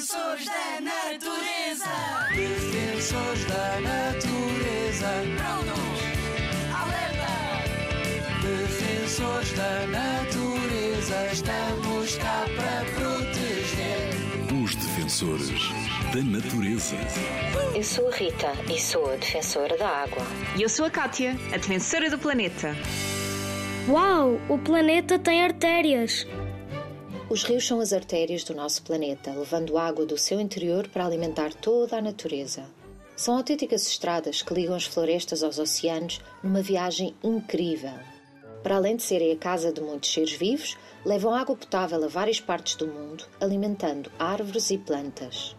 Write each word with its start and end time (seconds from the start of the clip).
Defensores 0.00 0.46
da 0.46 0.80
natureza. 0.80 1.84
Defensores 2.34 3.44
da 3.44 3.80
natureza. 3.82 5.10
Prontos. 5.36 6.00
Alerta. 6.72 7.28
Defensores 8.40 9.52
da 9.52 9.86
natureza. 9.88 11.16
Estamos 11.30 12.16
cá 12.16 12.46
para 12.56 12.80
proteger. 12.94 14.08
Os 14.64 14.74
defensores 14.74 15.68
da 16.14 16.22
natureza. 16.22 16.96
Eu 17.74 17.84
sou 17.84 18.08
a 18.08 18.16
Rita 18.16 18.52
e 18.72 18.80
sou 18.80 19.12
a 19.12 19.16
defensora 19.16 19.76
da 19.76 19.86
água. 19.86 20.22
E 20.56 20.62
eu 20.62 20.68
sou 20.70 20.86
a 20.86 20.90
Kátia, 20.90 21.36
a 21.52 21.58
defensora 21.58 22.08
do 22.08 22.18
planeta. 22.18 22.74
Uau! 23.86 24.40
O 24.48 24.56
planeta 24.56 25.18
tem 25.18 25.44
artérias! 25.44 26.26
Os 27.30 27.44
rios 27.44 27.64
são 27.64 27.78
as 27.78 27.92
artérias 27.92 28.42
do 28.42 28.52
nosso 28.56 28.82
planeta, 28.82 29.30
levando 29.30 29.78
água 29.78 30.04
do 30.04 30.18
seu 30.18 30.40
interior 30.40 30.88
para 30.88 31.06
alimentar 31.06 31.54
toda 31.54 31.96
a 31.96 32.02
natureza. 32.02 32.64
São 33.16 33.36
autênticas 33.36 33.86
estradas 33.86 34.42
que 34.42 34.52
ligam 34.52 34.74
as 34.74 34.84
florestas 34.84 35.44
aos 35.44 35.56
oceanos 35.56 36.20
numa 36.42 36.60
viagem 36.60 37.14
incrível. 37.22 37.94
Para 38.64 38.74
além 38.74 38.96
de 38.96 39.04
serem 39.04 39.30
a 39.30 39.36
casa 39.36 39.72
de 39.72 39.80
muitos 39.80 40.12
seres 40.12 40.32
vivos, 40.32 40.76
levam 41.06 41.32
água 41.32 41.54
potável 41.54 42.02
a 42.02 42.08
várias 42.08 42.40
partes 42.40 42.74
do 42.74 42.88
mundo, 42.88 43.24
alimentando 43.40 44.10
árvores 44.18 44.68
e 44.72 44.78
plantas. 44.78 45.54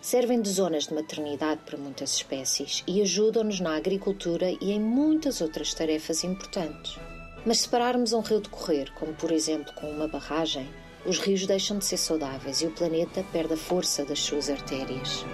Servem 0.00 0.40
de 0.40 0.48
zonas 0.48 0.86
de 0.86 0.94
maternidade 0.94 1.60
para 1.66 1.76
muitas 1.76 2.14
espécies 2.14 2.82
e 2.86 3.02
ajudam-nos 3.02 3.60
na 3.60 3.76
agricultura 3.76 4.50
e 4.58 4.72
em 4.72 4.80
muitas 4.80 5.42
outras 5.42 5.74
tarefas 5.74 6.24
importantes. 6.24 6.98
Mas 7.44 7.60
se 7.60 7.68
pararmos 7.68 8.14
um 8.14 8.20
rio 8.20 8.40
de 8.40 8.48
correr, 8.48 8.90
como 8.94 9.12
por 9.12 9.30
exemplo 9.30 9.70
com 9.74 9.90
uma 9.90 10.08
barragem, 10.08 10.66
os 11.06 11.18
rios 11.18 11.46
deixam 11.46 11.78
de 11.78 11.84
ser 11.84 11.96
saudáveis 11.96 12.62
e 12.62 12.66
o 12.66 12.70
planeta 12.70 13.24
perde 13.32 13.54
a 13.54 13.56
força 13.56 14.04
das 14.04 14.20
suas 14.20 14.48
artérias. 14.48 15.24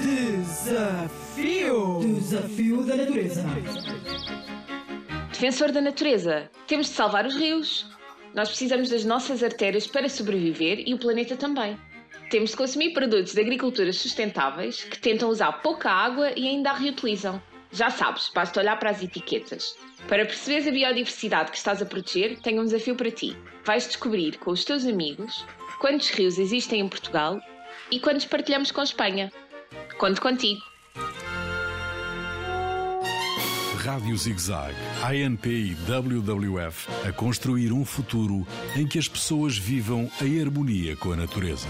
Desafio! 0.00 2.00
Desafio 2.00 2.84
da 2.84 2.96
natureza. 2.96 3.44
Defensor 5.32 5.72
da 5.72 5.80
natureza, 5.80 6.50
temos 6.66 6.88
de 6.88 6.92
salvar 6.92 7.26
os 7.26 7.36
rios. 7.36 7.86
Nós 8.34 8.48
precisamos 8.48 8.90
das 8.90 9.04
nossas 9.04 9.42
artérias 9.42 9.86
para 9.86 10.08
sobreviver 10.08 10.82
e 10.86 10.94
o 10.94 10.98
planeta 10.98 11.36
também. 11.36 11.78
Temos 12.30 12.50
de 12.50 12.56
consumir 12.56 12.92
produtos 12.92 13.32
de 13.32 13.40
agricultura 13.40 13.92
sustentáveis 13.92 14.84
que 14.84 14.98
tentam 14.98 15.30
usar 15.30 15.50
pouca 15.62 15.90
água 15.90 16.30
e 16.36 16.46
ainda 16.46 16.70
a 16.70 16.74
reutilizam. 16.74 17.40
Já 17.70 17.90
sabes, 17.90 18.30
basta 18.34 18.60
olhar 18.60 18.78
para 18.78 18.90
as 18.90 19.02
etiquetas. 19.02 19.76
Para 20.08 20.24
perceberes 20.24 20.66
a 20.66 20.70
biodiversidade 20.70 21.50
que 21.50 21.56
estás 21.56 21.82
a 21.82 21.86
proteger, 21.86 22.38
tenho 22.40 22.62
um 22.62 22.64
desafio 22.64 22.96
para 22.96 23.10
ti. 23.10 23.36
Vais 23.64 23.86
descobrir 23.86 24.38
com 24.38 24.50
os 24.50 24.64
teus 24.64 24.84
amigos 24.86 25.44
quantos 25.78 26.08
rios 26.10 26.38
existem 26.38 26.80
em 26.80 26.88
Portugal 26.88 27.40
e 27.90 28.00
quantos 28.00 28.24
partilhamos 28.24 28.70
com 28.70 28.82
Espanha. 28.82 29.30
Conto 29.98 30.20
contigo. 30.20 30.60
Rádio 33.84 34.16
ZigZag, 34.16 34.74
ANP 35.02 35.48
e 35.48 35.74
WWF 35.74 36.88
a 37.08 37.12
construir 37.12 37.72
um 37.72 37.84
futuro 37.84 38.46
em 38.76 38.86
que 38.86 38.98
as 38.98 39.08
pessoas 39.08 39.56
vivam 39.56 40.10
em 40.20 40.40
harmonia 40.42 40.96
com 40.96 41.12
a 41.12 41.16
natureza. 41.16 41.68